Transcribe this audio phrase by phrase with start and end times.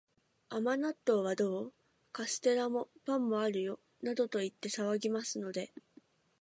[0.49, 1.73] 甘納豆はどう？
[2.11, 5.71] カステラも、パンもあるよ、などと言って騒ぎますので、